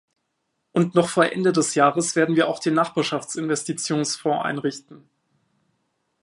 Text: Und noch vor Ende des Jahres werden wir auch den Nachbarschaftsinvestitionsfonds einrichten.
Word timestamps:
Und 0.71 0.95
noch 0.95 1.07
vor 1.09 1.25
Ende 1.31 1.53
des 1.53 1.75
Jahres 1.75 2.15
werden 2.15 2.35
wir 2.35 2.47
auch 2.47 2.57
den 2.57 2.73
Nachbarschaftsinvestitionsfonds 2.73 4.43
einrichten. 4.43 5.07